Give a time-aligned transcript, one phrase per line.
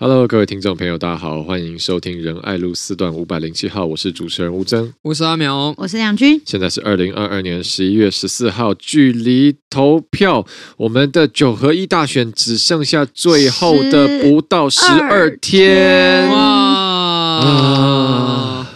[0.00, 6.40] Hello，各位听众朋友，大家好，欢迎收听仁爱路四段五百零七号，我是主持人吴峥，我是阿苗，我是梁军。
[6.46, 10.46] 现在是二零二二年十一月十四号，距离投票，
[10.76, 16.38] 我们的九合一大选只剩下最后的不到十二天，哇！
[17.40, 18.70] 啊，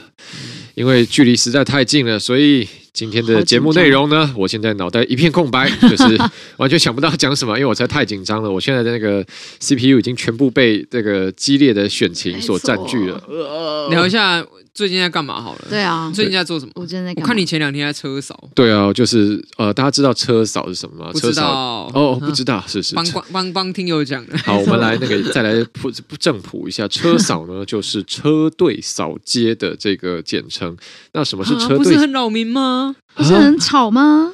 [0.74, 2.66] 因为距离实在太近了，所以。
[2.92, 6.18] 今天的节目内容呢，我现在脑袋一片空白， 就是
[6.58, 8.50] 完全想不到讲什么，因为我实在太紧张了。
[8.50, 9.24] 我现在的那个
[9.60, 13.88] CPU 已经全部被这个激烈的选情所占据了。
[13.90, 15.66] 聊一下最近在干嘛好了？
[15.68, 16.72] 对啊，最近在做什么？
[16.76, 18.48] 我真的，我看你前两天在车扫。
[18.54, 21.10] 对啊，就是呃，大家知道车扫是什么吗？
[21.12, 22.94] 不知道哦，不知道，是是。
[22.94, 24.38] 帮帮帮听友讲的。
[24.38, 30.74] 好，我们来那个再来普正普一下，车扫呢就是车队扫街的这个简称。
[31.12, 31.78] 那什么是车队？
[31.78, 32.96] 不是很扰民吗？
[33.14, 34.32] 不是很吵吗？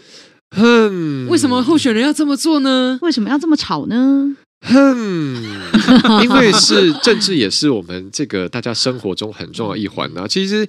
[0.56, 2.98] 哼，为什么候选人要这么做呢？
[3.02, 4.36] 为什么要这么吵呢？
[4.62, 5.42] 哼，
[6.24, 10.26] 因为是政治，也是我们这个大家生活中很重要一环啊。
[10.26, 10.66] 其实，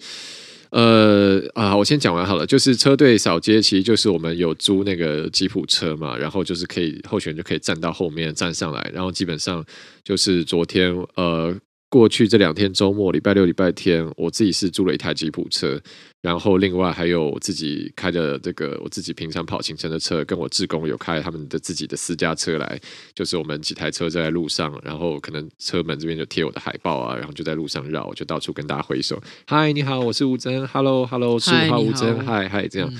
[0.71, 2.45] 呃啊，我先讲完好了。
[2.45, 9.65] 就是车队扫街，其实就是我们有租那个吉普车嘛，然后就是可以候选人就可以站到后面站上来，然后基本上
[10.03, 11.55] 就是昨天呃。
[11.91, 15.81] 过去这两天周末，礼拜六、礼拜天，我自己是租了一台吉普车，
[16.21, 22.79] 然后另外还有我自己开的这个我自己平常跑行程的车，跟我志工有开他们的自己的私家车来，
[23.13, 32.89] 就是我们几台车在路上，然后可能车门这边就贴我的海报啊，然后就在路上绕，我就到处跟大家挥手，嗨，你好，我是吴真，Hello，Hello，十五号吴峥，嗨嗨，这样。
[32.91, 32.99] 嗯、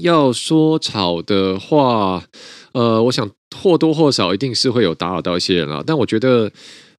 [0.00, 2.24] 要说吵的话，
[2.72, 6.52] 呃，我想或多或少一定是会有打扰到一些人了，但我觉得。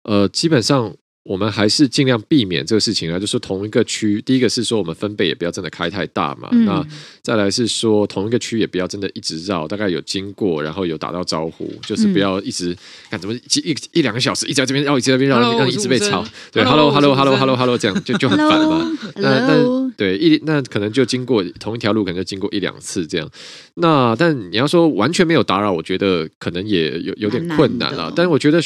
[0.04, 0.92] 呃，基本上
[1.24, 3.20] 我们还是尽量避免这个事情啊。
[3.20, 6.50] 就是同一个区，第一个是说我们分贝也不要真的开太大嘛。
[6.52, 6.86] 嗯、那
[7.22, 12.76] 再来是说同一个区也不要真的一直绕，大概有经过，然后有打到招呼，就是不要一直
[13.10, 16.26] 看怎么一一一两个小时一直在这边绕，一直在这边绕，让一直被吵。
[16.52, 18.92] 对，Hello，Hello，Hello，Hello，Hello，这样就就很烦嘛。
[19.18, 23.30] 那那对一那可能就经过同一条路，可能就经过一两次这样。
[23.76, 28.12] 那但你要说完全没有打扰，我觉得可能也有有点困难了。
[28.16, 28.60] 但是我觉得。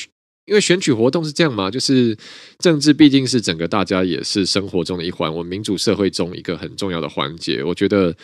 [0.46, 2.16] 因为选举活动是这样嘛，就是
[2.60, 7.64] 政治毕竟是整个大家也是生活中的一环，我们民主社会中一个很重要的环节。
[7.64, 8.16] 我觉得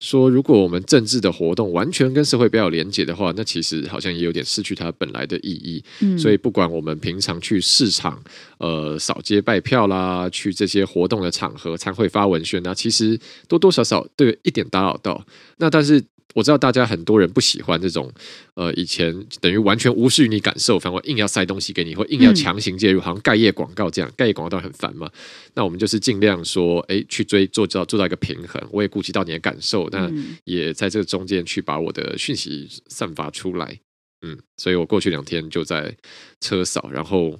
[0.00, 5.84] 说，如果我们政治的活动完全跟社会比较有连结的话，那其实好像也有点失去它本来的意义。
[6.00, 8.18] 嗯，所以不管我们平常去市场、
[8.58, 15.22] 呃扫街拜票啦，去这些活动的场合参会发文宣啊，其实多多少少都有一点打扰到。
[15.58, 16.02] 那但是。
[16.34, 18.12] 我知道大家很多人不喜欢这种，
[18.54, 25.10] 呃，以前等于完全无视于你感受，反而硬要塞东西给你，或硬要强行介入，好像盖业广告这样，盖业广告都很烦嘛。
[25.54, 30.10] 那我们就是尽量说，哎，去追做到做到一个平衡，我也顾及到你的感受，那
[30.44, 33.78] 也在这个中间去把我的讯息散发出来。
[34.22, 35.96] 嗯，所以我过去两天就在
[36.40, 37.38] 车扫，然后。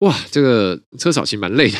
[0.00, 1.78] 哇，这个车扫其实蛮累的。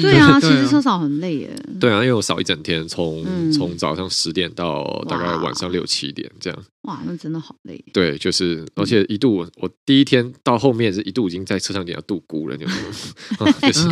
[0.00, 1.50] 对啊， 其实车扫很累耶。
[1.78, 6.58] 对啊，因为我扫一整天，从从早上十点到大概晚上六七点这样。
[6.82, 7.84] 哇，那真的好累。
[7.92, 12.74] 对，就是，而且一度我我第一天到后面是一度已经在车上点要度孤了，就是，
[13.60, 13.86] 就是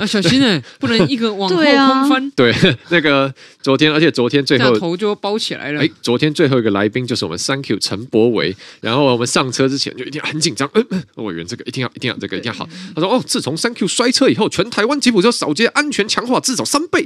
[0.00, 2.30] 啊，小心哎，不能一个往后空翻。
[2.36, 2.54] 对，
[2.90, 5.80] 那个昨天，而且昨天最后头就包起来了。
[5.80, 12.68] 哎，昨天最后一个来宾就是我们 Thank you 陈博维，然后我们上车之前就一定很紧张，嗯，委员这个一定要一定要这个一定要好。
[12.94, 17.04] 他说哦，自从 Thank you 摔车以后，全台湾吉普车扫街安全强化至少三倍。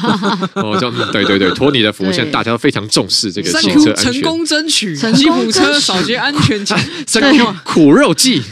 [0.56, 4.61] 哦，这样对对对，托你的福，现在大家都非常重视这个汽车安全。
[4.62, 6.78] 争取吉普车扫街安全奖，
[7.12, 8.42] 对苦肉计。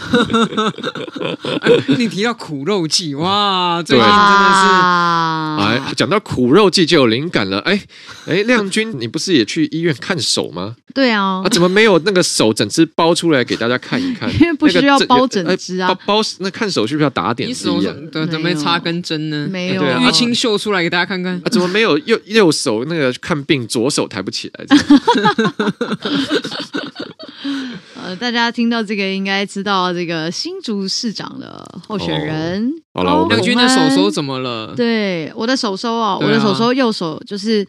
[1.99, 7.59] 你提到苦肉计， 哇，最近真的是，哎，讲到苦肉计就有灵感了。
[7.61, 7.81] 哎
[8.27, 10.77] 哎，亮君，你不是也去医院看手吗？
[10.93, 14.29] 对啊，啊，怎么没有那个手整只包出来给大家看一看？
[14.41, 17.95] 因为不需要包整只啊，包包那看手需不需要打点滴啊？
[18.11, 19.47] 对，怎么没插根针呢？
[19.51, 21.35] 没有，淤青秀出来给大家看看。
[21.45, 24.67] 啊，怎么没有右右手那个看病，左手抬不起来？
[28.03, 32.73] 呃，大家听到这个应该知道这个新竹市长的候选人。
[32.95, 34.75] 好了，亮君的手手怎么了？
[34.75, 37.67] 对，我的手手啊，我的手手右手就是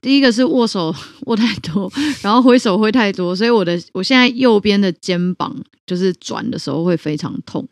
[0.00, 0.94] 第一个是握手
[1.26, 1.90] 握太多，
[2.22, 5.54] 然后挥手挥太多，所以我的我现在右边的肩膀
[5.86, 7.66] 就是转的时候会非常痛。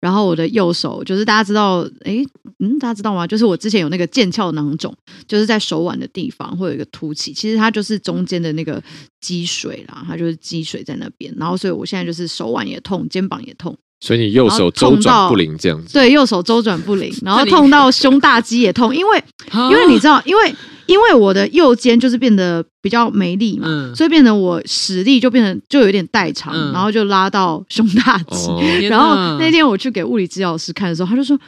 [0.00, 2.24] 然后我的右手就是大家知道，哎，
[2.58, 3.26] 嗯，大家知道吗？
[3.26, 4.94] 就是我之前有那个腱鞘囊肿，
[5.26, 8.82] 就是在手腕的地方会有一个凸起，其实它就是中间的那个
[9.20, 11.34] 积水啦，它就是积水在那边。
[11.38, 13.76] 然后所以我现在就是手腕也痛，肩膀也痛。
[14.00, 15.92] 所以你右手周转不灵这样子？
[15.92, 20.54] 对，右手周转不灵，然后痛到胸大肌也痛，因为因为你知道，因为。
[20.90, 23.94] 因为我的右肩就是变得比较没力嘛，嗯。
[23.94, 26.72] 所以变得我实力就变得就有点代偿，嗯。
[26.72, 28.48] 然后就拉到胸大肌。
[28.48, 28.60] 哦
[28.90, 31.38] 然后那天我去给物理治疗师看的时候，他就说：“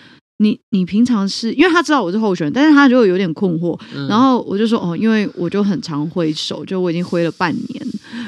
[0.42, 3.78] 你你平常是因为他知道我是候选人，但是他就有点困惑。
[3.94, 7.86] 嗯然后我就说：哦，因为我就很常挥手，就我已经挥了半年，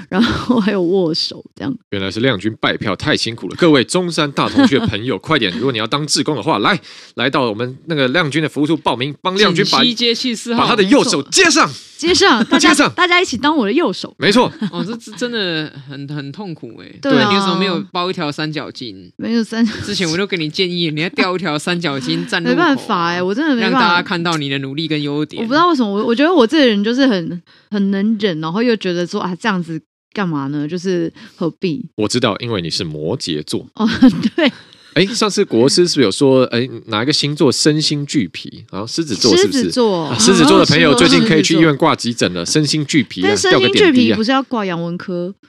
[0.08, 1.74] 然后还有握手这样。
[1.90, 5.52] 原来是亮君拜票太辛苦了，各位中山大同学朋友， 快点！
[5.56, 6.78] 如果你要当志工的话，来
[7.16, 11.68] 来到我们那个亮君的服务处报名，帮亮君把锦西街七四号，把他的右手接上。
[11.96, 14.14] 接上大家接上大家一起当我的右手。
[14.18, 16.92] 没错，哦，这这真的很很痛苦哎。
[17.00, 19.10] 对啊你为什么没有包一条三角巾？
[19.16, 23.80] 没有三角，之前我就给你建议，你要吊一条三角巾站路口没啊办法哎、我真的没办法。
[23.80, 25.42] 让大家看到你的努力跟优点。
[25.42, 29.80] 我不知道为什么，我我觉得我这个人就是很很能忍，然后又觉得说啊这样子
[30.12, 30.68] 干嘛呢？
[30.68, 31.84] 就是何必？
[31.96, 33.66] 我知道，因为你是摩羯座。
[33.74, 33.88] 哦，
[34.36, 34.52] 对，
[34.94, 38.64] 哎，上次国师是不是有说，哎，哪一个星座身心俱疲？
[38.70, 39.64] 然后狮子座是不是？
[39.64, 41.58] 子座，啊狮子座的朋友哦最近可以去医。
[41.60, 44.22] 院挂急诊了，身心俱疲啊但，身掉个心俱疲不。
[44.22, 45.34] 是要挂杨文科？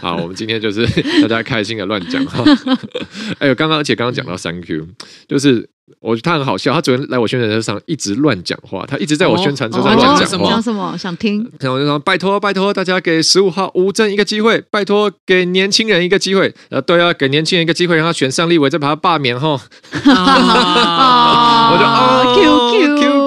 [0.00, 0.86] 好，我们今天就是
[1.22, 2.44] 大家开心的乱讲哈。
[3.38, 4.86] 哎呦，刚刚而且刚刚讲到三 Q，
[5.28, 5.68] 就是
[6.00, 10.48] 我觉得他很好笑，他昨天来我宣传车上一直乱讲话，他一直在我宣传车上讲话什么。
[10.48, 10.96] 讲什么？
[10.96, 11.42] 想听？
[11.60, 19.60] 然后我就说拜托拜托大家给十五号吴正一个机会，拜托给年轻人一个机会，呃，对啊，给年轻人一个机会，让他选上立委，再把他罢免哈。
[20.14, 22.40] 啊 我就啊 Q
[22.70, 23.21] Q Q，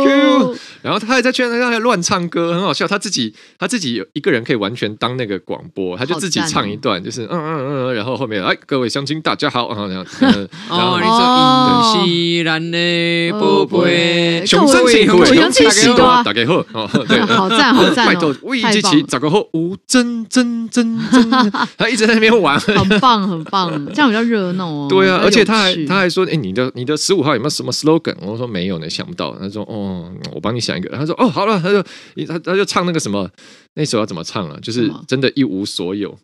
[0.86, 2.88] 然后他还在宣传车上还乱唱歌，很好笑。
[2.88, 21.31] 他自己他自己有一个人可以完全当那个广播，他就自己唱一段，就是嗯嗯嗯，然后后面哎各位乡亲大家好， 然后 然后然后哦，你说依然的宝贝，雄生辛苦，各位雄起喜多，大大家好 哦，对，好赞好赞哦拜托，魏一太棒了起找个后吴真真真真，
[21.78, 22.60] 他一直在那边玩。
[22.60, 24.86] 很棒很棒，这样比较热闹哦。
[24.88, 28.16] 对啊，而且他还他还说，哎，你的你的十五号有没有什么 slogan？
[28.22, 29.36] 我说没有呢，想不到。
[29.40, 30.89] 他说，哦，我帮你想一个。
[30.95, 31.81] 他说，哦，好了，他就
[32.25, 33.30] 他他就唱那个什么，
[33.75, 34.57] 那首要怎么唱啊？
[34.62, 36.18] 就是真的一无所有。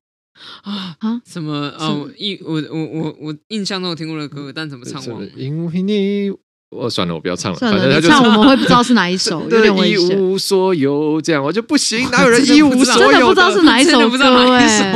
[0.64, 2.10] 啊啊什么哦？
[2.18, 5.28] 一我我我我印象中我听过的歌，但怎么唱忘了。
[5.36, 6.32] 因为你，
[6.72, 7.60] 我算了，我不要唱了。
[7.60, 10.18] 反正他就唱我们会不知道是哪一首， 有点危险。
[10.18, 14.94] 无所有，这样我就不行，哪有人 一无所有真的不知道是哪一首歌哎。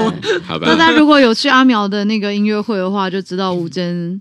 [0.47, 4.19] 好吧大，家如果有去阿苗的那个音乐会的话，就知道吴峥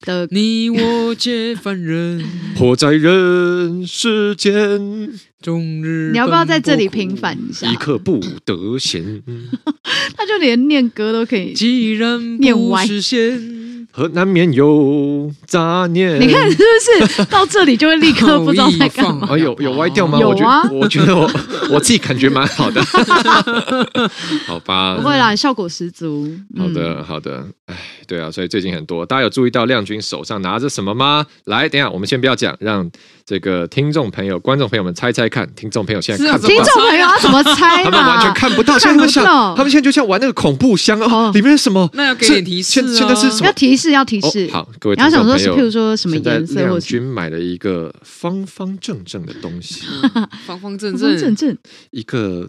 [0.00, 2.24] 的你我皆凡人，
[2.56, 5.10] 活在人世间，
[5.42, 7.74] 终日你要不要在这里平反一下一？
[7.76, 9.22] 刻不得闲。
[10.16, 11.52] 他就连念歌都可以。
[11.54, 16.20] 既然念歪不实现，和难免有杂念。
[16.20, 16.56] 你看是
[17.00, 19.28] 不是到这里就会立刻不知道在干嘛？
[19.30, 20.18] 啊， 有有歪掉吗？
[20.20, 21.36] 有啊我觉得，我觉得
[21.68, 22.82] 我 我自己感觉蛮好的。
[24.46, 26.26] 好吧，不会啦，效果十足。
[26.56, 27.44] 嗯好的，好的。
[27.66, 27.76] 哎，
[28.06, 31.26] 对啊，所以最近很多，大家有注意到亮君手上拿着什么吗？
[31.44, 32.88] 来，等一下我们先不要讲，让
[33.30, 35.48] 这个听众朋友、观众朋友们猜猜看。
[35.54, 36.82] 听众朋友现在看不到听众。
[36.82, 38.34] 朋友要怎么猜他们完全？
[38.34, 39.24] 看不到，现在他们想，
[39.54, 41.88] 他们现在就像玩那个恐怖箱哦哦，里面是什么？
[41.92, 43.52] 那要给点提示啊现现在是什么要？
[43.52, 44.48] 提示，要提示。
[44.48, 49.84] 哦，好，各位你要想说是，听众朋友譬如说什么现在颜色，或亮君买了一个方方正正的东西，
[50.44, 51.56] 方方正正正，正
[51.92, 52.48] 一个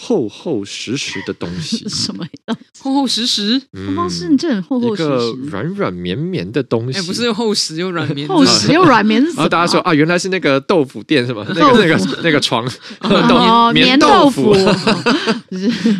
[0.00, 2.24] 厚厚实实的东西是， 什么？
[2.78, 3.60] 厚厚实实。
[3.72, 9.22] 方方嗯正正，厚厚实一个实，软软绵绵的东西，哎，不是又厚实又软绵， 厚实又软绵。
[9.24, 11.44] 然后大家说啊，原来是那个豆腐店是吗？
[11.48, 12.64] 那个那个那个床
[13.00, 14.52] 哦，棉棉豆腐，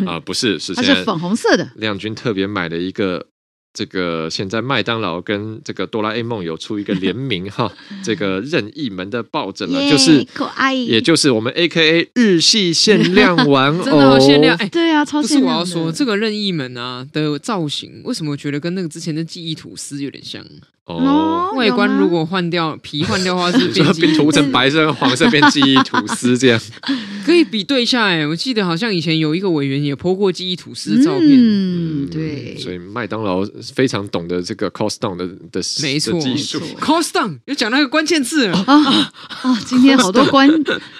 [0.07, 1.69] 啊，不是，是它是粉红色的。
[1.75, 3.27] 亮君特别买了一个。
[3.71, 7.71] 这个现在麦当劳跟这个哆啦 A 梦有出一个联名哈，
[8.03, 14.57] 这个任意门的抱枕了，就是可爱，也就是我们 A K A 日系限量玩偶， 真的好限量。
[14.57, 20.43] 哎，对啊，超不是限量的我要说，这个任意门啊的造型，为什么我觉得跟那个之前的记忆吐司有点像？
[20.89, 21.03] 哦。
[21.03, 26.61] 哦外观如果换掉皮换掉的话，是 变记忆涂成白色跟黄色，变记忆吐司这样。
[27.25, 36.59] 可以比对一下哎，我记得好像以前有一个委员也 po 过记忆吐司的照片，嗯，对，所以麦当劳非常懂得这个 cost down 的的没错的技术。
[36.79, 39.59] cost down 又讲那个关键字了，啊啊！
[39.67, 40.49] 今天好多关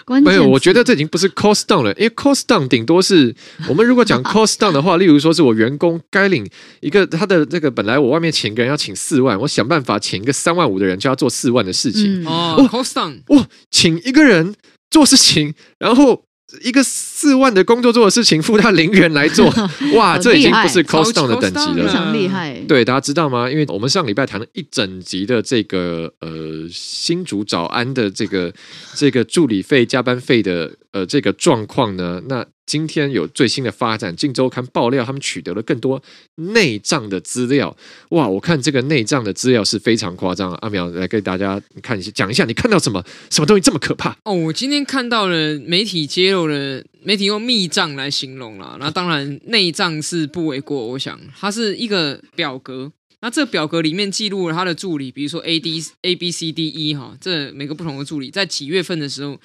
[0.04, 3.34] 关键，没有，我觉得这已经不是 cost down 了，因为 cost down 顶多是
[3.68, 6.46] 我们如果讲 cost down 的话，例如说是我员工该领
[6.82, 14.56] 一个他的这个本来我外面请一个人要请四万，我想办法请一个三万五的人就要做四万的事情，嗯，哦，cost down 哇，请一个人
[14.90, 16.26] 做事情，然后。
[16.64, 16.82] 一个
[17.20, 19.46] 四万的工作做的事情，付他零元来做，
[19.94, 21.86] 哇，很这已经不是 cost down 的等级了。
[21.86, 22.58] 非常厉害。
[22.66, 23.52] 对，大家知道吗？
[23.52, 26.30] 因为我们上礼拜谈了一整集的这个呃
[26.72, 28.54] 新竹早安的这个
[28.96, 36.02] 这个助理费、加班费的呃这个状况呢，那今天有最新的发展，《镜周刊》爆料他们取得了更多
[36.36, 37.76] 内账的资料。
[38.12, 40.54] 哇，我看这个内账的资料是非常夸张。
[40.62, 44.16] 阿苗来给大家看一下，讲一下你看到什么什么东西这么可怕？
[44.24, 48.78] 哦，我今天看到了媒体揭露了，媒体用密账来形容了。
[48.80, 52.92] 那当然内账是不为过，我想它是一个表格。
[53.22, 59.40] 那这个表格里面记录了他的助理，比如说 A D A B C D E 哈，这每个不同的助理在几月份的时候，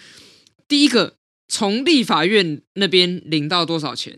[0.68, 1.16] 第一个
[1.49, 4.16] 从立法院那边领到多少钱？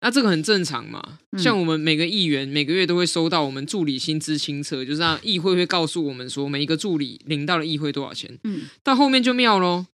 [0.00, 1.18] 那这个很正常嘛。
[1.36, 8.38] 像我们每个议员每个月都会收到我们助理薪资清册，就是让议会会告诉我们说每一个助理领到了议会多少钱。
[8.42, 9.86] 嗯，到后面就妙喽，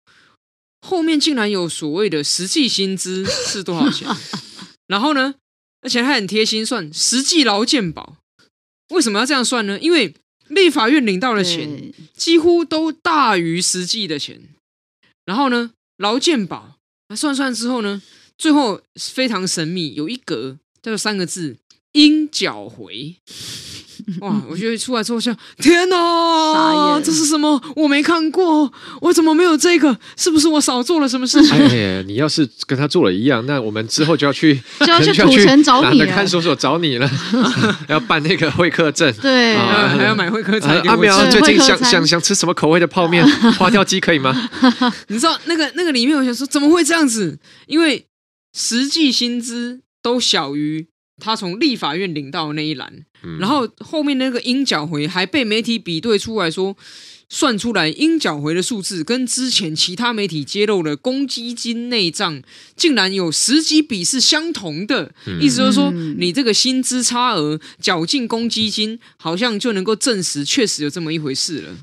[0.80, 4.08] 后面竟然有所谓的实际薪资是多少钱？
[4.86, 5.34] 然后呢，
[5.82, 8.16] 而且还很贴心算实际劳健保。
[8.90, 9.78] 为什么要这样算呢？
[9.80, 10.14] 因为
[10.48, 14.40] 立法院领到的钱几乎都大于实际的钱。
[15.26, 16.76] 然后呢，劳健保
[17.08, 18.00] 那算算之后呢，
[18.38, 21.58] 最后非常神秘，有一格叫做三个字：
[21.92, 23.16] 应缴回。
[24.20, 24.40] 哇！
[24.48, 27.60] 我觉得出来之后像天哪，这是什么？
[27.74, 29.98] 我没看过，我怎么没有这个？
[30.16, 31.52] 是不是我少做了什么事情？
[31.58, 37.10] 哎，你要是跟他做了一样，那我们之后就要去 就要去土城找你，看守所找你了，
[37.88, 40.70] 要办那个会客证，对，还要买会客证。
[40.82, 43.28] 阿苗最近想想想吃什么口味的泡面？
[43.58, 44.48] 花雕鸡可以吗？
[45.08, 47.38] 你知道那个那个里面，我想说怎么会这样子？
[47.66, 48.06] 因为
[48.56, 50.86] 实际薪资都小于。
[51.20, 56.76] 他从立法院领到的那一栏，嗯、然后后面那个应缴回还被媒体比对出来说，
[57.28, 62.42] 算出来应缴回的数字跟之前其他媒体揭露的公积金内账
[62.76, 71.76] 竟然有十几笔是相同的，嗯、意思就是说你这个薪资差额缴进公积金，好像就能够证实确实有这么一回事了。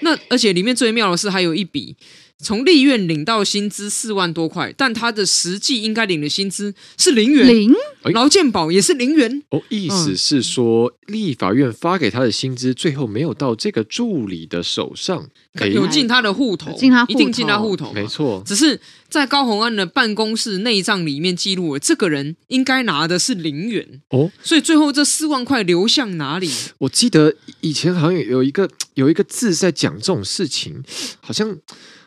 [0.00, 1.96] 那而且里面最妙的是还有一笔。
[2.42, 7.72] 从立院领到薪资四万多块，但他的实际应该领的薪资是零元，零
[8.12, 9.42] 劳健保也是零元。
[9.50, 15.26] 哦，意思是说，嗯、立法院发给他的薪资，最后没有到这个助理的手上，
[15.72, 18.42] 有进他的户头，进他一定进他户头，没错。
[18.44, 26.50] 只是在高虹安的办公室内账里面记录了，这个人应该拿的是零元哦，所以最后这四万块流向哪里？
[26.78, 30.82] 我记得以前好像有一个有一个字在讲这种事情，
[31.20, 31.56] 好像。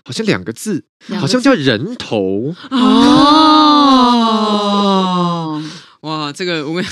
[0.07, 0.85] 好像两个字，
[1.19, 2.55] 好像叫人头。
[2.71, 2.81] 哦。
[6.07, 6.85] 哇，这个我跟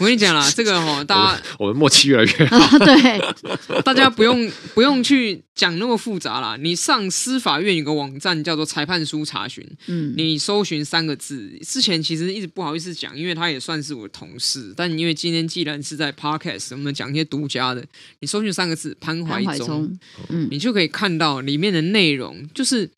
[0.00, 2.78] 我跟你讲啦，这个哈，大家我们默契越来越 好。
[2.78, 6.56] 对，大家不用不用去讲那么复杂啦。
[6.58, 11.52] 你上司法院有个网站叫做裁判书查询，嗯，你搜寻三个字。
[11.62, 14.72] 之前其实一直不好意思讲，因为他也算是我的同事。
[14.74, 17.84] 但因为今天既然是在 Podcast，我们讲一些独家的，
[18.20, 19.98] 你搜寻三个字潘怀忠，
[20.30, 22.88] 嗯，你就可以看到里面的内容，就是。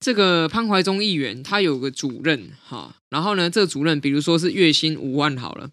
[0.00, 5.70] 这个潘怀忠议员他有个主任哈，然后呢，这个主任比如说是月薪五万好了，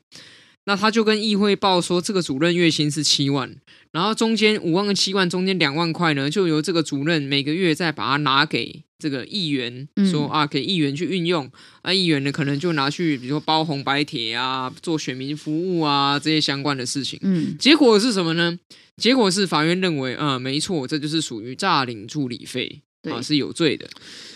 [0.65, 3.55] 那他就跟议会报说这个主任月薪是七万，
[3.91, 11.51] 然后中间五万跟七万中间两万块呢，就由这个主任每个月再把它拿给这个议员，说啊给议员去运用，
[11.83, 18.57] 那议员呢可能就拿去比如说包红白帖啊，做选民服务啊这些相关的事情，嗯，结果是什么呢？
[18.97, 22.81] 结果是法院认为啊，没错，这就是属于诈领助理费。
[23.11, 23.87] 啊，是有罪的，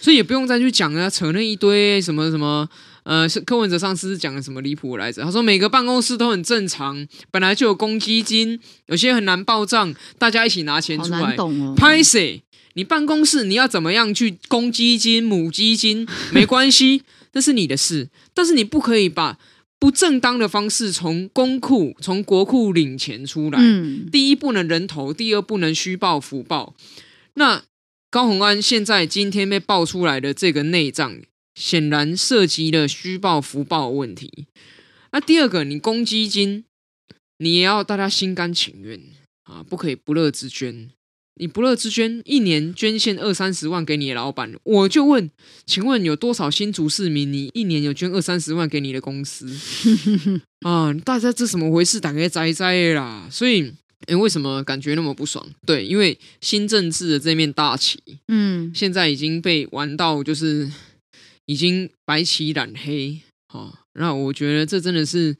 [0.02, 2.68] 所以也不用再去讲啊，扯那一堆什么什么，
[3.04, 5.24] 呃，是柯文哲上次是讲的什么离谱来着？
[5.24, 11.36] 他说每个办公室都很正常，本来就有公积金，有些很难报账，大家一起拿钱出来。
[11.76, 12.50] 拍谁、哦？
[12.74, 19.38] 你办公室你要怎么样去公积金、母基金没关系， 那是你的事，但是你不可以把
[19.80, 23.60] 不正当的方式从公库、从国库领钱出来。
[23.60, 26.76] 嗯，第一不能人头，第二不能虚报、浮报。
[27.34, 27.64] 那。
[28.12, 31.22] 高虹安现在今天被爆出来的这个内账，
[31.54, 34.48] 显然涉及了虚报、浮报问题。
[35.12, 36.64] 那第二个，你公积金，
[37.38, 39.00] 你也要大家心甘情愿
[39.44, 40.90] 啊，不可以不乐之捐。
[41.36, 45.30] 你不乐之捐，一年捐献二三十万给你的老板，我就问，
[45.68, 49.48] 请问有多少新竹市民，你一年有捐二三十万给你的公司
[50.66, 50.92] 啊？
[51.06, 52.00] 大家这怎么回事？
[52.00, 53.72] 大家哉哉啦，所以。
[54.08, 55.46] 哎，为什么感觉那么不爽？
[55.66, 60.72] 对，因为新政治的这面大旗，嗯，现在已经被玩到，就是
[61.46, 63.20] 已经白旗染黑。
[63.48, 65.36] 好、哦，那我觉得这真的是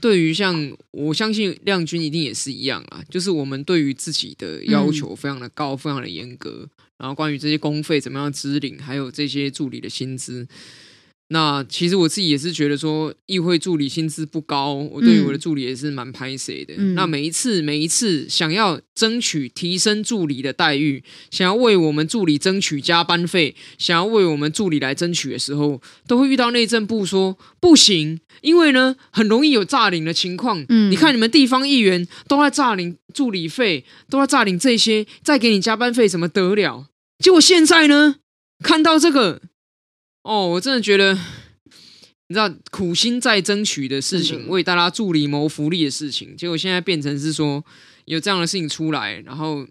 [0.00, 6.68] 对于像我相信亮君一定也是一样啊，就是我们对于自己的要求非常的高，嗯、非常的严格。
[6.98, 10.46] 然后关于这些公费怎么样支领，还有这些助理的薪资，
[11.30, 16.72] 那其实我自己也是觉得说，议会助理薪资不高，我对于我的助理也是蛮拍谁的。
[16.78, 30.64] 嗯、那每一次每一次想要争取提升助理的待遇，想要为我们助理争取加班费，想要为我们助理来争取的时候，都会遇到内政部说不行，因为呢很容易有诈领的情况。
[30.70, 36.86] 嗯，你看你们地方议员都在诈领助理费，都在诈领这些，再给你加班费怎么得了？
[37.22, 38.16] 结果现在呢，
[38.64, 39.42] 看到这个。
[40.22, 41.14] 哦，我真的觉得，
[42.28, 47.64] 你知道，苦心在争取的事情，为大家助理谋福利的事情，结果现在变成是说
[48.04, 49.66] 有这样的事情出来，然后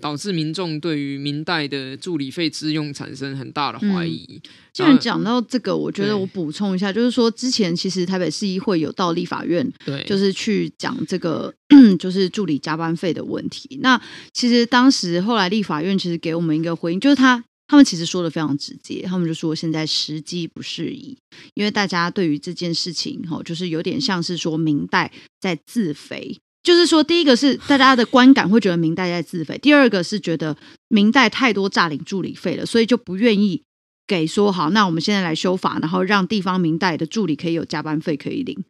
[0.00, 4.40] 导致民众对于民代的助理费之用产生很大的怀疑。
[4.72, 11.52] 既然讲到这个，我觉得我补充一下，就是说之前其实台北市议会有到立法院，对，就是去讲这个
[11.98, 13.80] 就是助理加班费的问题。
[13.82, 14.00] 那
[14.32, 17.42] 其实当时后来立法院其实给我们一个回应，就是他。
[17.68, 21.14] 他们其实说的非常直接，他们就说现在时机不适宜，
[21.52, 30.56] 因为大家对于这件事情，哈，就是有点像是说明代在自肥，就是说第一个是大家的观感会觉得明代在自肥，第二个是觉得
[30.88, 33.62] 明代太多诈领助理费了，所以就不愿意
[34.06, 38.64] 给说好，那我们现在来修法，然后让地方明代的助理可以有加班费可以领，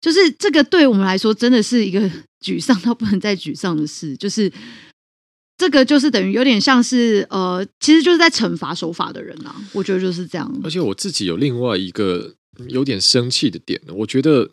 [0.00, 2.10] 就是这个对我们来说真的是一个
[2.44, 4.52] 沮丧到不能再沮丧的事，就是。
[5.56, 10.52] 这个就是等于有点像是呃，其实就是在惩罚守法的人啊，我觉得就是这样。
[10.64, 12.34] 而且我自己有另外一个
[12.68, 14.50] 有点生气的点，我觉得，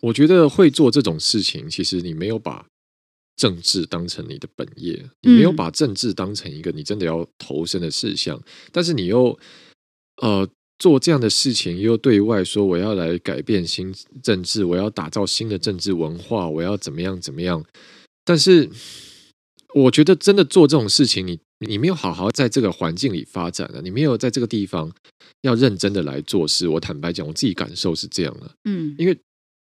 [0.00, 2.66] 我觉得会做这种事情，其实你没有把
[3.36, 9.38] 政治当成你的本业，你没有把政治当成一个你真的要投身的事项，但是你又
[10.20, 10.48] 呃
[10.80, 17.64] 做这样的事情，又对外说我要来改变新政治，我要打造新的政治文化，我要怎么样怎么样，
[18.24, 18.68] 但是。
[19.74, 24.90] 我觉得真的做这种事情，你你没有好好在这个环境里发展了，你没有在这个地方
[25.42, 26.66] 要认真的来做事。
[26.66, 29.16] 我坦白讲，我自己感受是这样的，嗯，因为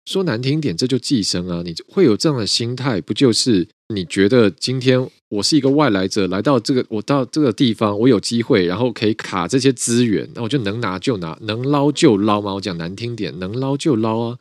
[0.07, 12.53] 说难听点，这就寄生啊，你会有这样的心态，不就是你觉得今天我是一个外来者来到这个，我到这个地方，我有机会，然后可以卡这些资源，那我就能拿就拿，能捞就捞嘛。
[12.53, 14.39] 我讲难听点，能捞就捞啊，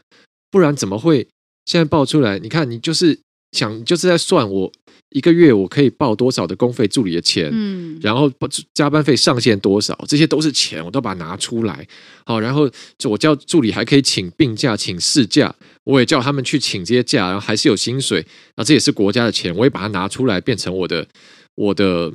[0.51, 1.27] 不然怎么会
[1.65, 2.37] 现在爆出来？
[2.39, 3.17] 你看，你就是
[3.53, 4.71] 想就是在算我。
[5.13, 8.31] 一个月我可以报多少的公费助理的钱，嗯，然后
[8.73, 11.87] 加班费上限多少，这些都是钱，我都把它拿出来，
[12.25, 21.07] 好，然后就我叫助理还可以请病假、请事假，我也叫他们去请这些假，然后还是有薪水，那这也是国家的钱，我也把它拿出来变成我的，
[21.55, 22.11] 我的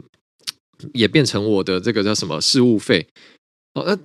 [0.92, 3.06] 也变成我的这个叫什么事务费，
[3.74, 3.96] 好，那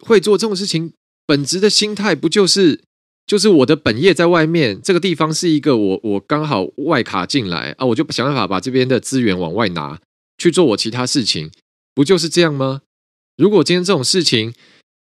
[0.00, 0.92] 会做这种事情，
[1.26, 2.80] 本质的心态不就是？
[3.26, 10.00] 就是我的本业在外面，这个地方是一个我我刚好外卡进来啊，我就想办法把这边的资源往外拿
[10.38, 11.50] 去做我其他事情，
[11.94, 12.82] 不就是这样吗？
[13.36, 14.52] 如果今天这种事情，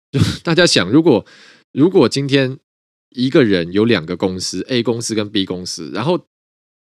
[0.45, 1.27] 大家想，如果
[1.73, 2.59] 如果今天
[3.11, 6.27] 一个人有两个公司，A 公司跟 B 公司，然后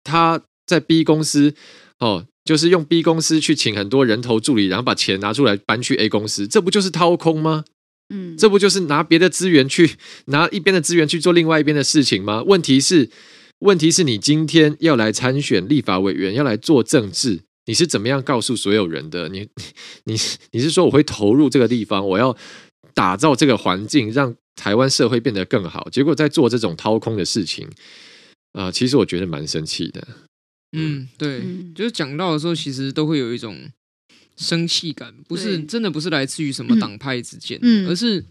[0.05, 1.55] 他在 B 公司
[2.01, 7.65] 哦，就是用 B 公司去请很多人头助理，然后把钱拿出来搬去 A 公司，这不就是掏空吗？
[8.11, 12.43] 嗯，这不就是拿别的资源去拿一边的资源去做另外一边的事情吗？
[12.43, 13.11] 问题是，
[13.59, 19.29] 问题是你今天要来参选立法委员，要来做政治，你是怎么样告诉所有人的？
[19.29, 19.49] 你
[20.05, 20.17] 你
[20.53, 22.35] 你是说我会投入这个地方，我要
[22.95, 25.87] 打造这个环境，让台湾社会变得更好？
[25.91, 27.67] 结果在做这种掏空的事情
[28.53, 30.09] 啊，呃，其实我觉得蛮生气的。
[30.73, 31.43] 嗯，对，
[31.75, 33.71] 就是讲到的时候，其实都会有一种。
[34.39, 38.25] 生气感不是真的，不是来自于什么党派之间，嗯嗯、而是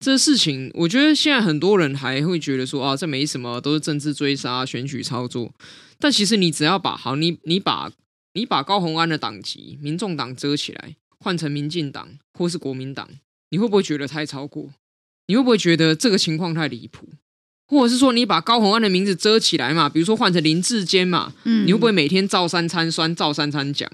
[0.00, 0.70] 这事情。
[0.74, 5.54] 我觉得现在很多人还会觉得说啊，这没什么，都是政治追杀、选举操作。
[5.98, 7.92] 但其实你只要把好，你你把
[8.32, 13.08] 你把高鸿安的党籍，民众党遮起来，换成民进党或是国民党，
[13.50, 14.72] 你会不会觉得太超过？
[15.28, 17.08] 你会不会觉得这个情况太离谱？
[17.68, 19.88] 或者是说，你把高虹安的名字遮起来嘛？
[19.88, 21.32] 比如说换成林志坚嘛？
[21.44, 23.90] 嗯，你会不会每天照三餐酸，照三餐讲？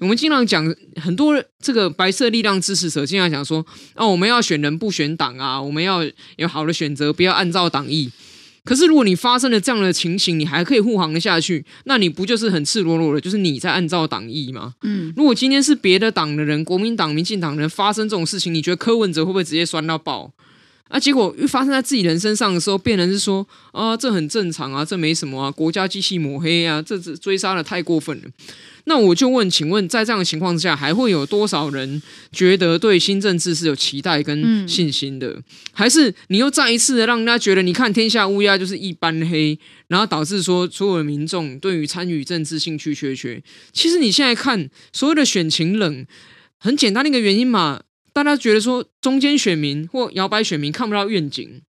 [0.00, 6.02] 我们经常讲很多这个白色力量支持者经常讲说，哦，我们要选人不选党啊，我们要
[6.36, 8.10] 有好的选择，不要按照党意。
[8.64, 14.74] 可是如果你发生了这样的情形，你还可以护航的下去，那你不就是很赤裸裸的，就是你在按照党意吗？
[14.82, 15.12] 嗯。
[15.16, 20.32] 如果今天是别的党的人，国民党、民进党的人发生这种事情，你觉得柯文哲会不会直接酸到爆？
[20.88, 28.28] 啊，结果又发生在自己人身上的时候，变成是说啊，这很正常啊，这没什么啊，国家机器抹黑啊，这这追杀的太过分了。
[28.84, 32.00] 那我就问，请问在这样的情况之下，还会有多少人
[32.32, 35.28] 觉得对新政治是有期待跟信心的？
[35.28, 43.42] 嗯、还是你又再一次的让人家觉得，你看天下乌鸦就是一般黑，然后导致说所有的民众对于参与政治兴趣缺缺？
[43.72, 46.06] 其实你现在看所谓的选情冷，
[46.58, 51.62] 很简单的一个原因嘛，大家觉得说中间选民或摇摆选民看不到愿景。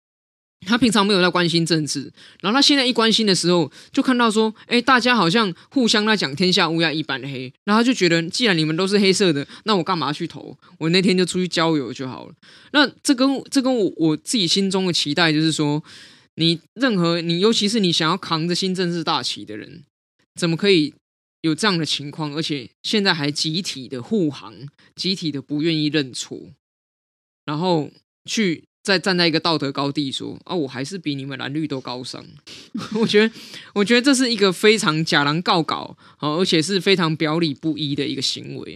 [0.67, 10.55] 他平常没有在关心政治，然后他现在一关心的时候，就看到说，哎，大家好像互相在讲天下乌鸦一般黑，然后他就觉得，既然你们都是黑色的，那我干嘛去投？
[10.77, 12.33] 我那天就出去郊游就好了。
[12.73, 15.81] 那这跟这跟我我自己心中的期待就是说，
[16.35, 19.83] 你任何你，尤其是你想要扛着新政治大旗的人，
[20.35, 20.93] 怎么可以
[21.41, 22.33] 有这样的情况？
[22.35, 24.53] 而且现在还集体的护航，
[24.95, 26.37] 集体的不愿意认错，
[27.45, 27.89] 然后
[28.25, 28.65] 去。
[28.89, 32.25] 再站在一个道德高地说啊，我还是比你们蓝绿都高尚。
[32.99, 33.33] 我觉得，
[33.75, 38.75] 我觉得这是一个非常假狼告稿，而且是非常表里不一的一个行为。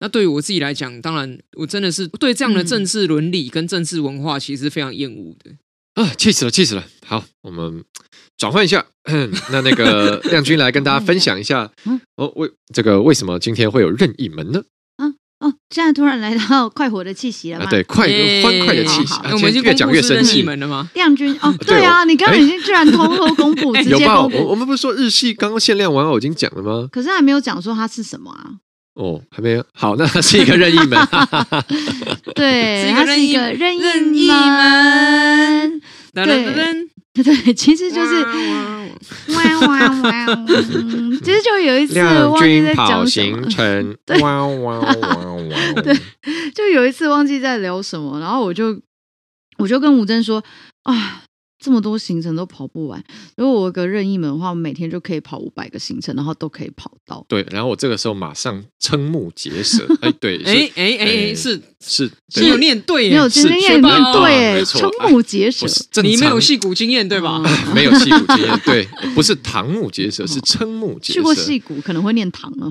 [0.00, 5.52] 那对于我自己来讲，当然我真的是对这样的政治伦理跟政治文化其实非常厌恶的。
[5.94, 6.84] 啊，气死了，气死了！
[7.06, 7.82] 好，我们
[8.36, 8.84] 转换一下，
[9.50, 11.70] 那那个 亮君来跟大家分享一下，
[12.16, 14.62] 哦，为这个为什么今天会有任意门呢？
[15.44, 17.66] 哦，现在突然来到 快活的气息了吗？
[17.66, 18.06] 啊、对，快
[18.42, 19.14] 欢快的气息。
[19.32, 20.88] 我们已经越讲越生气了吗？
[20.94, 24.38] 亮君哦，对啊，你刚刚已经居然偷偷公布， 直接公布。
[24.38, 26.88] 我我们不是说日系刚刚限量玩偶已经讲了吗？
[26.90, 28.50] 可是还没有讲说它是什么啊？
[28.94, 29.64] 哦，还没有。
[29.74, 30.98] 好，那它是一个任意门。
[32.34, 33.76] 对，它是一个任
[34.14, 35.80] 意门。
[36.14, 36.88] 对。
[37.14, 38.24] 对，其实就是
[39.34, 40.36] 哇哇哇！
[41.22, 41.94] 其实就有一次
[42.26, 43.46] 忘记在讲什么，
[44.06, 44.88] 对，哇哇哇
[45.34, 45.82] 哇！
[45.82, 45.94] 对，
[46.54, 48.80] 就有一次忘记在聊什么，然后我就
[49.58, 50.42] 我就跟吴真说
[50.84, 51.22] 啊。
[51.64, 53.02] 这么多行程都跑不完，
[53.38, 57.24] 如果我有个任意门的话，我每天就可以跑五百个行程，然后都可以跑到。
[57.26, 59.82] 对，然后我这个时候马上瞠目结舌。
[60.02, 65.66] 哎，对，哎哎哎，是是是有念对，没有经验念对，瞠目结舌。
[66.02, 67.42] 你没有戏骨经验对吧？
[67.74, 71.20] 没有戏骨经验，对，不是瞠目结舌，是瞠目结舌。
[71.20, 72.70] 去过戏骨可能会念唐哦，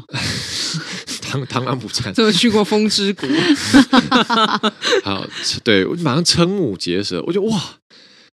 [1.32, 2.14] 螳螳螂捕蝉。
[2.14, 3.26] 这个去过风之谷。
[5.04, 5.26] 好，
[5.64, 7.60] 对我马上瞠目结舌，我就哇。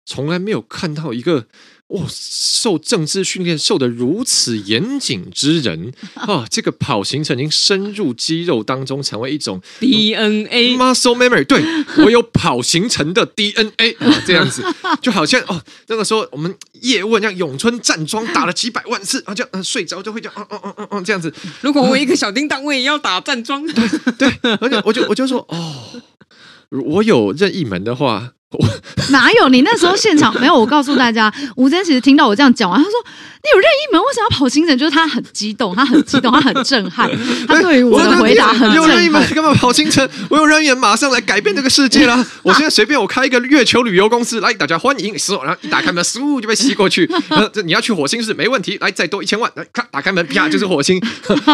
[0.06, 1.46] 从来没有看到一个
[1.88, 6.46] 哇，受政治训练受的如此严谨之人 啊！
[6.50, 11.44] 这个跑行程已经深入肌肉当中，成为一种 DNA muscle memory。
[11.44, 11.62] 对，
[12.04, 14.64] 我有跑行程的 DNA 啊，这样子
[15.02, 21.32] 就好像哦，那个时候我们叶问像咏春站桩打了几百万次啊，这样、呃、睡着就会这样，嗯嗯嗯嗯嗯，这样子。
[21.60, 23.64] 如果我一个小叮当，我也要打站桩。
[24.18, 24.28] 对，
[24.60, 26.02] 而且我就我就说哦，
[26.70, 28.32] 我有任意门的话。
[29.10, 29.48] 哪有？
[29.48, 30.54] 你那时候现场没有？
[30.54, 32.92] 我告诉大家， 吴峥其实听到我这样讲完，他说
[33.42, 37.10] ：“你有任意门，为什么要跑行程？”就是他很激动，他很激动，他很震撼。
[37.46, 38.76] 他对于我的回答很震撼。
[38.76, 40.08] 有任意门干嘛跑行程？
[40.28, 42.24] 我有任意门，马上来改变这个世界啦！
[42.42, 47.08] 我现在随便我开一个月球旅游公司，来大家欢迎，然后一打开门，嗖就被吸过去。
[47.52, 51.00] 这你要去火星是没问题，来再多一千万，来咔打开门，啪就是火星，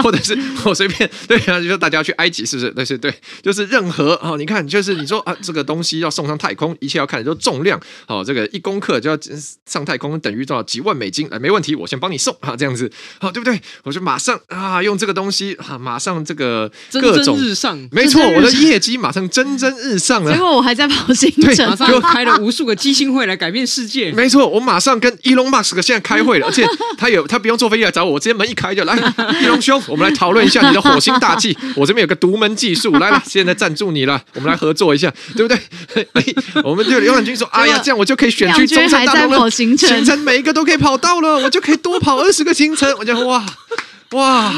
[0.02, 2.72] 或者是我随便对啊，就说大家要去埃及是不是？
[2.76, 6.76] 那是对，就是任何啊，你看就是你说啊，这个东西要送上太空。
[6.80, 9.18] 一切要看的就重量，好，这个一公克就要
[9.66, 11.26] 上太空，等于多少几万美金？
[11.30, 13.60] 哎，没问题，我先帮你送啊，这样子，好，对不对？
[13.84, 20.32] 我就马上啊，用这个东西啊，马上这个各种日上，没错，我的业绩马上蒸蒸日上了。
[20.32, 24.12] 结果我还在跑行程，马上 就开了无数个基金会来改变世界。
[24.12, 26.66] 没错，我马上跟伊隆马斯克现在开会了， 而且
[26.98, 28.96] 他有他不用坐飞机来找我，我直接门一开就来，
[29.40, 31.56] 伊隆兄，我们来讨论一下你的火星大计。
[31.76, 36.34] 我这边有个独门技术，来了，现在赞助你了，我们来合作一下，对不对？
[36.64, 37.20] 我们就用。
[37.30, 39.50] 君说：“哎呀，这样我就可以选去中山大陆了。
[39.50, 42.92] 行程每一个都可以跑到了，我就可以多跑二十个行程。
[42.98, 43.44] 我就哇
[44.12, 44.52] 哇，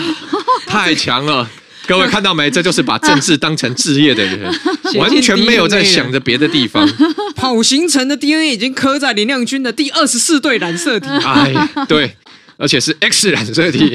[0.67, 1.49] 太强了！
[1.87, 2.51] 各位看到没？
[2.51, 4.51] 这就是把政治当成职业的人，
[4.97, 6.89] 完全没有在想着别的地方。
[7.37, 11.09] 跑行程的 DNA 已经刻在林亮君的第二十四对染色体。
[11.25, 12.17] 哎，对，
[12.57, 13.95] 而且是 X 染色体，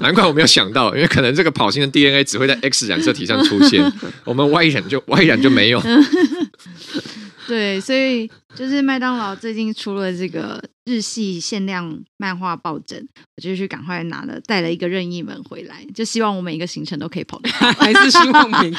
[0.00, 3.92] 难怪我没有想到，因为可能这个跑行的 DNA 只会在 X 染色体上出现，
[4.24, 5.82] 我们 Y 染就 Y 染就没有。”
[7.52, 18.74] 对，所以就是麦当劳最近出了这个日系限量漫画抱枕，我就去赶快拿了，带了一个任意门回来，就希望我每一个行程都可以跑得到，还是希望你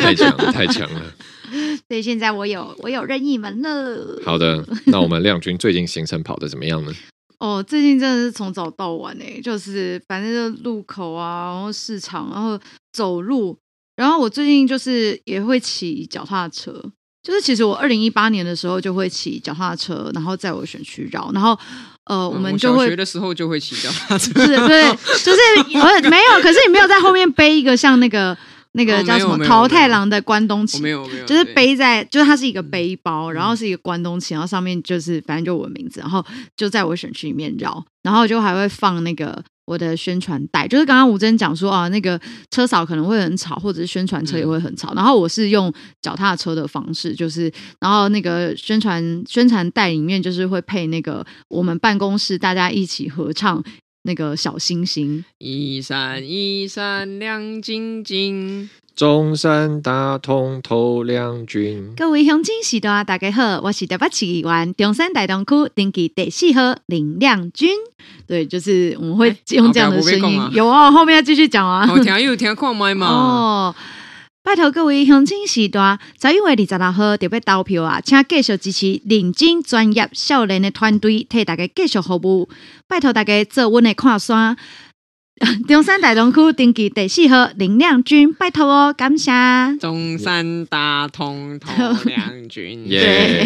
[0.00, 1.00] 太强了，太强了。
[1.86, 4.20] 所以现在我有我有任意门了。
[4.24, 6.92] 好的，那我们亮君最近行程跑的怎么样呢？
[7.38, 12.58] 哦，最近真的是从早到晚哎，就是反正就路口啊，然后市场，然后
[12.92, 13.56] 走路，
[13.94, 16.82] 然后我最近就是也会骑脚踏车。
[17.28, 21.54] 就是其实我二零一八年的时候就会骑脚踏车，然后在我选区绕，然后
[22.04, 24.90] 呃，我们就会、嗯、小学的时候就会骑脚踏车，是，对，
[25.22, 28.34] 就是呃没有，可是你没有在后面背一个像那个
[28.72, 36.24] 那个叫什么桃太郎的关东旗，没有没有，就是背在，就是它是一个背包，然后是一个关东旗，然后上面就是反正就我的名字，然后
[36.56, 42.18] 就在我选区里面绕，然后就还会放那个我的宣传带，就是刚刚吴真讲说啊，那个
[42.50, 44.94] 车嫂可能会很吵，或者是宣传车也会很吵。
[44.94, 53.62] 嗯、然后我是用脚踏车的方式，就是然后那个宣传宣传带里面就是会配那个我们办公室大家一起合唱
[54.04, 58.70] 那个小星星，一闪一闪亮晶晶。
[58.98, 67.70] 中山大同头亮君，各位乡亲士大大家好，我是台北市议员中山大同区登记第四号林亮君。
[68.26, 70.42] 对，就是我们会用这样的声音。
[70.42, 71.86] 欸、有啊，后面要继续讲啊。
[71.86, 73.06] 好听又听看麦嘛。
[73.70, 73.74] 哦，
[74.42, 82.48] 拜托各位乡亲士大，十一月二十六号特别投票啊，请继续支持认真专业少年的团队，替大家继续服务。
[82.88, 84.56] 拜托大家做阮的看山。
[85.66, 89.30] 中山大同区登记第四号林亮君，拜托哦，感谢。
[89.80, 91.74] 中山大同同
[92.04, 93.44] 亮君， 对，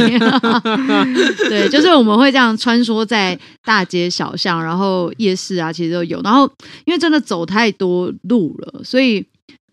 [1.48, 6.20] 对，就是我们会这样穿梭在大街小巷，然后夜市啊，其实都有。
[6.22, 6.50] 然后
[6.85, 9.24] 因为真的走太多路了，所以。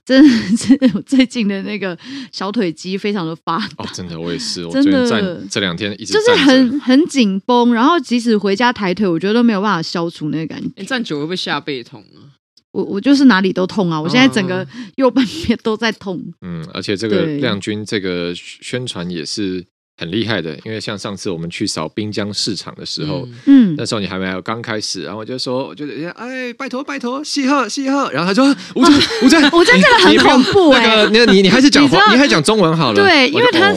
[0.09, 1.95] 真的是我最近的那个
[2.31, 3.83] 小腿肌非常的发达。
[3.83, 10.67] 哦，真的，我也是，真的我最近这两天一直就是很很紧绷，然后即使回家抬腿，我觉得都没有办法消除那个感觉。
[10.77, 12.33] 你站久会不会下背痛啊？
[12.71, 14.01] 我我就是哪里都痛啊！
[14.01, 16.19] 我现在整个右半边都在痛。
[16.41, 19.65] 嗯，而且这个亮君这个宣传也是。
[19.99, 25.85] 很厉害的，因为像上次我们去扫滨江市场的时候，嗯，那时候你还没有刚开始，然后我就说，我就
[26.15, 33.73] 哎，拜托拜托，细贺细贺，然后他说，吴峥吴峥 吴峥这个很恐怖哎，那个你你你还是讲你还是讲中文好了，对，因为他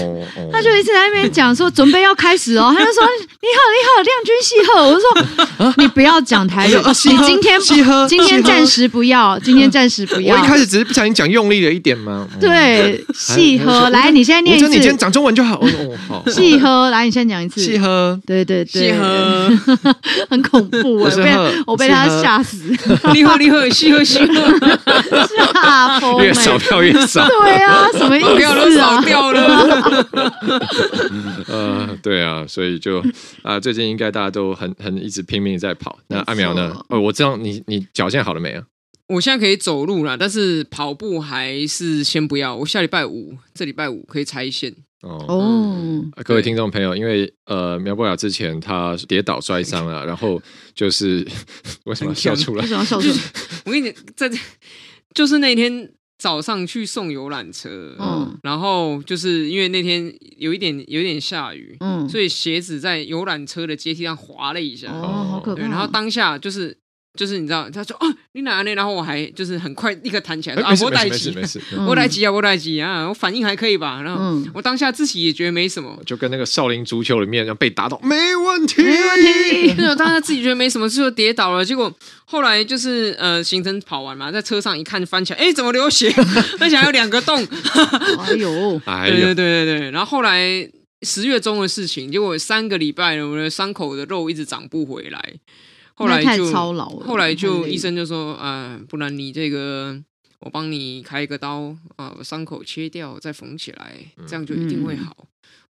[0.53, 3.03] 他就一直在那边讲说准备要开始哦，他就说
[3.41, 15.61] 你好你好亮君细贺，我就说你不要讲台语，你今天细贺今天暂时不要，今天暂时不要，我一开始只是不小心讲用力了一点嘛，对，细贺来，你现在念一次，你今天讲中文就好。
[16.27, 17.61] 细喝，来，你先讲一次。
[17.61, 19.51] 细喝，对对对，细喝，
[20.29, 22.59] 很恐怖哎，我被我被他吓死。
[23.13, 24.35] 你好，你好，细喝细喝，
[25.55, 27.27] 吓疯，越少票越少。
[27.27, 28.37] 对啊，什么意思？
[28.37, 30.33] 票都少掉了。
[31.49, 33.03] 呃，对啊，所以就
[33.43, 35.99] 啊，最近应该大家都很很一直拼命在跑。
[36.09, 36.75] 那阿苗呢？
[36.89, 38.63] 哦，我知道你你脚现在好了没啊？
[39.09, 42.57] 我现在可以走路了，但是跑步还是先不要。
[42.57, 44.75] 我下礼拜五，这礼拜五可以拆线。
[45.03, 50.41] 哦，嗯、各位听众朋友，因为呃苗博雅之前他跌倒摔伤了， 然后
[50.75, 51.27] 就是
[51.85, 52.63] 为什么笑出来？
[52.63, 53.15] 为什么笑出来？
[53.67, 54.31] 我跟你讲，在
[55.13, 65.63] 就是那天早上去送游览车，嗯，然后就是因为那天有一点有一点下雨，嗯，所以鞋子在游览车的阶梯上滑了一下，哦，好可怕。
[65.63, 66.82] 然后当下就是。
[67.15, 68.75] 就是你知道，他说哦，你哪呢？
[68.75, 71.35] 然后我还就是很快立刻弹起来，说啊，我来急，
[71.87, 74.01] 我来急啊，我来急啊，我反应还可以吧？
[74.03, 79.75] 然后我当下自己也觉得没什么，就跟那个少林足球里面要被打倒，没问题，没问题。
[79.99, 81.63] 当下自己觉得没什么，就跌倒了。
[81.63, 81.95] 结果
[82.25, 86.11] 后来就是呃，行程跑完嘛，在车上一看翻起来，哎，怎么流血？
[86.59, 87.47] 而且还有两个洞。
[88.21, 89.91] 哎呦，对对对对对。
[89.91, 90.67] 然后后来
[91.03, 95.35] 十月中的事情，结果三个礼拜了，我的伤口的肉一直长不回来。
[96.03, 96.53] 后来就
[97.01, 99.97] 后来就医生就说啊，不然你这个
[100.41, 103.95] 我帮你开一个刀啊，把伤口切掉再缝起来，
[104.27, 105.17] 这样就一定会好。
[105.21, 105.27] 嗯、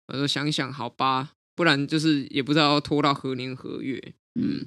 [0.07, 4.01] 我说想想好吧，不然就是也不知道要拖到何年何月。
[4.35, 4.65] 嗯，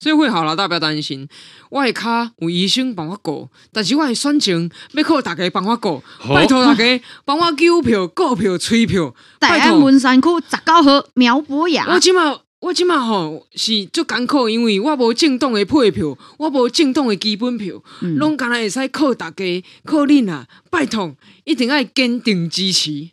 [0.00, 1.28] 所以会好了，大家不要担心。
[1.70, 9.14] 我的卡有医生帮我顾，但是我的选情要靠大家帮我顾，拜托大家帮我购票、购票、催票。
[9.38, 12.41] 大安文山区十九号苗博雅，我今嘛。
[12.62, 17.82] 我即马吼是足艰苦，因为我无正当的配票，我无正当的基本票，
[18.16, 19.44] 拢敢若会使靠大家，
[19.84, 20.46] 靠恁啊！
[20.70, 23.10] 拜托，一定爱坚定支持。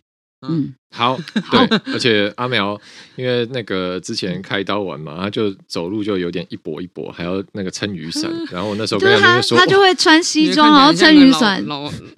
[0.47, 1.17] 嗯，好，
[1.51, 2.79] 对，而且阿苗，
[3.15, 8.29] 因为那个之前开刀完嘛，他就走路就有点一跛一跛，还要那个撑雨伞。
[8.51, 11.63] 然后那时候跟他说，他就会穿西装，然后撑雨伞。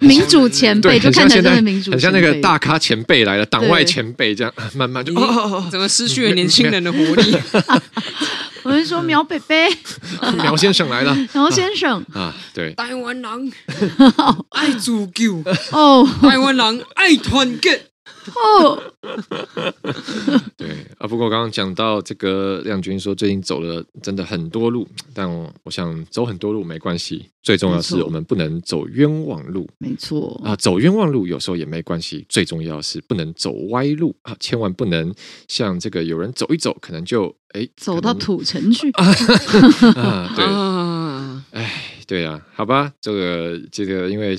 [0.00, 5.12] 民主前辈就看起来真的 民主，很像那个大咖前辈来了，党外前辈这样，慢慢就
[5.70, 7.36] 怎么失去了年轻人的活力？
[8.64, 9.68] 我是说苗北北，
[10.36, 13.52] 苗先生来了，苗先生啊，对，台湾人
[14.50, 17.82] 爱自救哦，台湾人爱团结。
[18.34, 18.82] 哦，
[20.56, 30.40] 对啊，不过刚刚讲到这个亮君说最近走了真的很多路，但我，我想走很多路没关系，最重要是我们不能走冤枉路，没错。
[30.44, 35.14] 啊，走冤枉路有时候也没关系，最重要是不能走歪路啊，千万不能
[35.48, 38.90] 像这个有人走一走，可能就哎走到土城去。
[38.98, 40.44] 啊，对，
[41.60, 41.91] 哎。
[42.06, 44.38] 对啊，好吧，这个这个，因为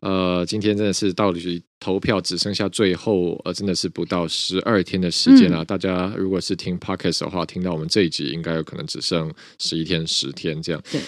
[0.00, 5.62] 呃，今天真的是到底投票只剩下最后呃，真的是不到十二天的时间了。
[5.62, 10.82] 嗯、大家如果是听 Podcast 的话，听到我们这一集，应该有可能只剩十一天、十天这样。
[10.90, 11.00] 对，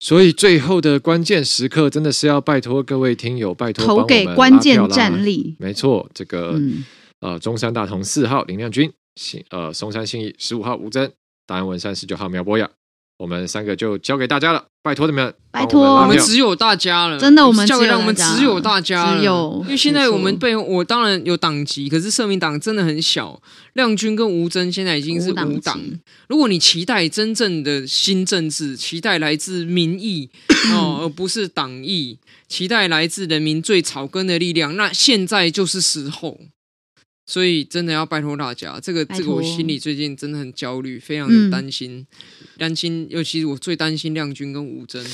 [0.00, 5.56] 所以最后的关键时刻，真的是要拜托各位听友，拜托投给关键战力。
[5.58, 6.84] 没错，这个、嗯、
[7.20, 11.12] 呃，中山大同四号林亮君，新呃松山信义十五号吴真，
[11.46, 12.68] 大安文山十九号苗博雅。
[13.18, 15.82] 我们三个就交给大家了，拜托你们，拜托。
[16.02, 23.40] 我们只有大家了，真的，我们交给我们只有大家，只有，因为现在我们背后，我当然有党籍，可是社民党真的很小，
[23.72, 25.80] 亮君跟吴征现在已经是无党。
[26.28, 30.28] 如果你期待真正的新政治，期待来自民意
[30.76, 36.38] 哦，而不是党意，期待来自人民最草根的力量，那现在就是时候。
[37.26, 42.06] 所以真的要拜托大家，这个这个我心里最近真的很焦虑，非常的担心，
[42.56, 45.04] 担、嗯、心，尤其是我最担心亮君跟吴真，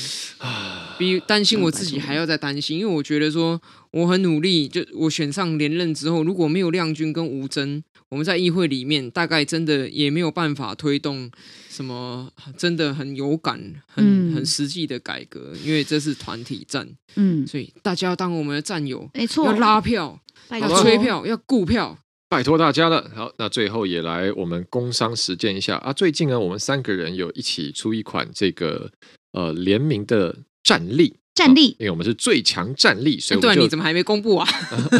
[0.99, 11.31] 比担心我自己还要再担心，因为我觉得说我很努力，就我选上连任之后，如果没有亮君跟吴真，我们在议会里面大概真的也没有办法推动
[11.67, 20.21] 什么真的很有感、很很实际的改革，因为这是团体战，嗯，所以大家要当我们的战友，没错，要拉票，
[20.51, 21.97] 要催票，要顾票。
[22.33, 25.93] 拜托大家了，好，那最后也来我们工商实践一下啊！
[25.93, 28.89] 最近呢，我们三个人有一起出一款这个
[29.33, 31.15] 呃联名的战力。
[31.33, 34.47] 战力，因为我们是最强战力，所以我对你怎么还没公布啊？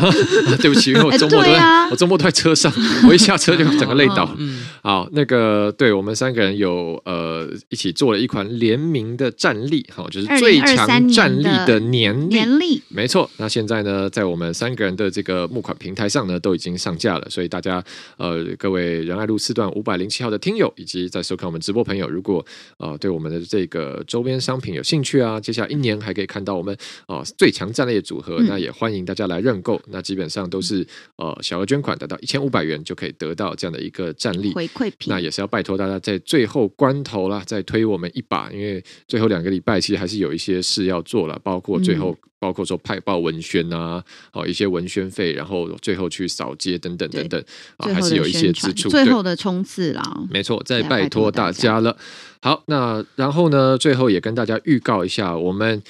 [0.60, 2.74] 对不起，因为我周末都在，啊、我周末都在车上，
[3.08, 4.28] 我一下车就整个累倒。
[4.39, 13.30] 嗯，好，那个，对我们三个人有呃一起做了一款联名的战力，好，就是最强战力的年历，年历，没错。
[13.38, 17.84] 那现在呢，在我们三个人的这个募款平台上呢，都已经上架了，所以大家
[18.17, 22.43] 呃，各位仁爱路四段五百零七号的听友，以及在收看我们直播朋友，如果
[22.78, 26.22] 呃对我们的这个周边商品有兴趣啊，接下来一年还可以。
[26.25, 26.73] 看到我们
[27.05, 29.81] 啊、呃、最强战略组合，嗯、那也欢迎大家来认购。
[29.88, 30.86] 那基本上都是
[31.17, 35.07] 呃小额捐款，达到一千五百元就可以得到这样的一个战力回馈品。
[35.07, 47.43] 那也是要拜托大家在最后关头啦，再推我们一把，因为最后两个礼拜其实还是有一些事要做了，包括最后、嗯、包括说派报文宣啊，哦一些文宣费，然后最后去扫街等等等等
[47.77, 48.89] 啊，还是有一些支出。
[48.89, 51.97] 最后的冲刺啦，没错，再拜托大家了。
[52.41, 55.81] 好，那然后呢，最后也跟大家预告一下我们。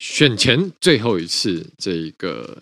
[0.00, 2.58] 选前最后一次这个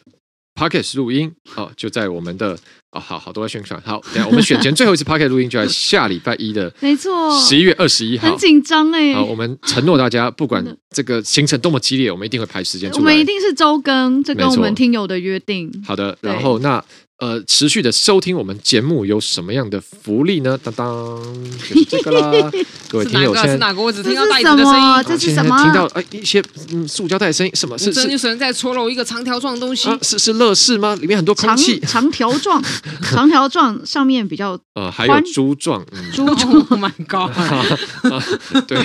[0.54, 2.58] Pocket 录音哦，就在我们的
[2.90, 3.80] 哦，好好多的宣传。
[3.82, 8.28] 好，等下我们选前最后一次 Pocket 录音就在下礼拜一的，没错，十一月二十一号。
[8.28, 9.14] 很紧张哎。
[9.14, 13.00] 好，我们承诺大家，不管这个行程多么激烈，我们一定会排时间出来。
[13.00, 15.72] 我们一定是周更，这跟我们听友的约定。
[15.86, 16.84] 好的，然后那。
[17.18, 20.56] 呃，持续的收听我们节目有什么样的福利呢？
[20.62, 20.86] 当当，
[21.68, 22.30] 就是这个啦，
[22.88, 23.82] 各位听友，是哪个？
[23.82, 25.60] 我只听到袋子的声音，这是什么？
[25.64, 27.76] 听到哎一些嗯塑胶袋的声音，什么？
[27.76, 29.90] 是是有人在搓揉一个长条状的东西？
[30.00, 30.94] 是是乐事吗？
[31.00, 32.62] 里面很多空气，长条状，
[33.02, 37.28] 长条状上面比较呃还有珠状，珠状蛮高，
[38.68, 38.78] 对，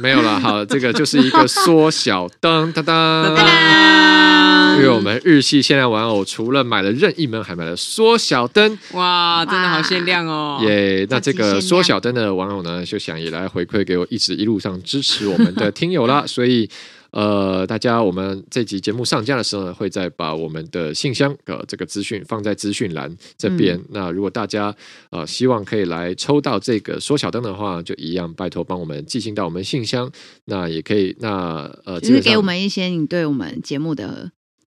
[0.00, 4.32] 没有了，好，这个就是一个缩小灯，当当。
[4.74, 8.78] 因为我们日系限量玩偶，除了买了任意门，还买了缩小灯。
[8.92, 10.58] 哇，真的好限量哦！
[10.62, 16.24] 耶，那这个缩小灯的网友呢，就想也来回馈给我一直一路上支持我们的听友啦。
[16.26, 16.66] 所以，
[17.10, 23.76] 呃，大家我们这集节目上架的时候呢，会再把我们的信箱呃这个资讯放在资讯栏这边。
[23.76, 24.74] 嗯、那如果大家
[25.10, 30.10] 呃希望可以来抽到这个缩小灯的话，就一样拜托帮我们寄信到我们信箱。
[30.46, 34.32] 那也可以，那呃，就是给我们一些你对我们节目的。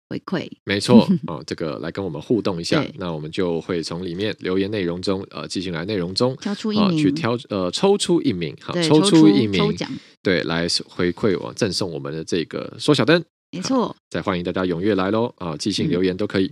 [0.10, 9.76] 回馈没错 哦，这个来跟我们互动一下，那我们就会从里面留言内容中呃寄进来内容中挑出一名，去挑呃抽出一名好，抽出一名
[10.22, 16.52] 对来回馈我赠送我们的这个缩小灯，没错，再欢迎大家踊跃来喽啊，寄信留言都可以。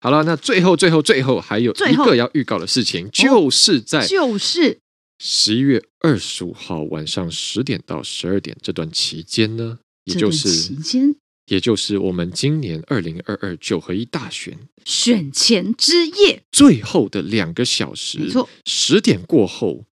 [0.00, 4.78] 好了，那最后最后最后还有一个要预告的事情，就是在就是
[5.18, 11.16] 十一月二十五号晚上十点到十二点这段期间呢，也就是期间。
[11.46, 19.84] 也就是我们今年二零二二九合一大选选前之夜最后的两个小时，没错，十点过后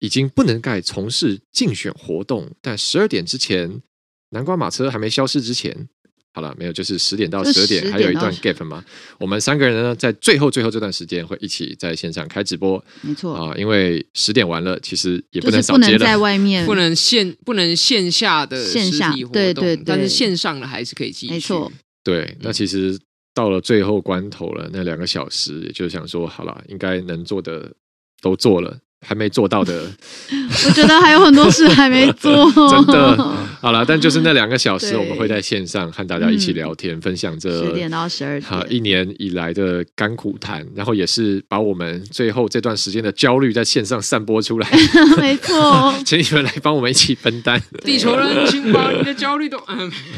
[0.00, 3.82] 已经不能再从事竞选活动，但十二点之前，
[4.30, 5.88] 南瓜马车还没消失之前。
[6.36, 8.84] 好了，没有，就是十点到十二点，还有一段 gap 嘛。
[9.18, 21.32] 我们三个人呢，在最后最后这段时间会一起在线上开直播，没错啊，因为十点完了，其实也不能扫街了，不能在外面，不能线不能线下的线下活动，对对对，但是线上的还是可以继续。
[21.32, 21.72] 没错，
[22.04, 22.98] 对，那其实
[23.32, 27.72] 到了最后关头了，那两个小时，也就是想说，好了，应该能做的
[28.20, 29.86] 都做了，还没做到的，
[30.66, 33.16] 我觉得还有很多事还没做， 真的。
[33.60, 44.68] 好了，但就是那两个小时，我们会在线上和大家一起聊天，嗯、分享这十点到十二点好一年以来的甘苦谈，然后也是把我们最后这段时间的焦虑在线上散播出来。
[45.18, 47.60] 没错，请你们来帮我们一起分担。
[47.84, 49.58] 地球人，请把你的焦虑都，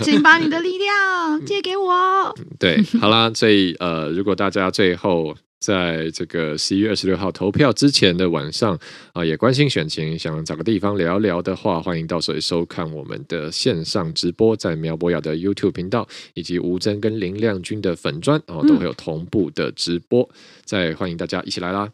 [0.02, 2.34] 请把你的力量借给我。
[2.58, 5.34] 对，好啦，所以呃，如果大家最后。
[5.60, 8.80] 在这个十一月二十六号投票之前的晚上啊、
[9.14, 21.90] 呃，也关心选情，想找个地方聊聊的话，欢迎到时候收看我们的线上直播，在苗博雅的 YouTube 频道以及吴峥跟林亮君的粉专哦，都会有同步的直播，嗯、再欢迎大家一起来啦。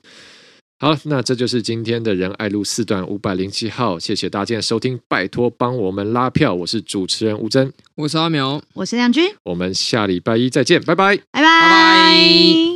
[0.78, 12.73] 好，那这就是今天的仁爱路四段五百零七号，谢谢大家的收听，拜托帮我们拉票，我是主持人吴峥，我是阿苗，我是亮君，我们下礼拜一再见，拜拜，拜拜。